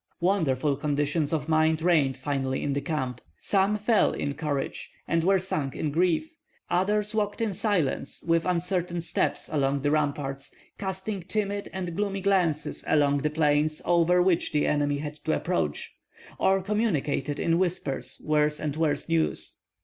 [0.19, 3.21] Wonderful conditions of mind reigned finally in the camp.
[3.39, 6.37] Some fell in courage and were sunk in grief;
[6.71, 12.83] others walked in silence, with uncertain steps, along the ramparts, casting timid and gloomy glances
[12.87, 15.93] along the plains over which the enemy had to approach,
[16.39, 19.57] or communicated in whispers worse and worse news.